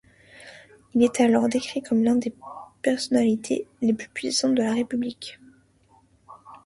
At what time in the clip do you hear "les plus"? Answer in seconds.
3.83-4.09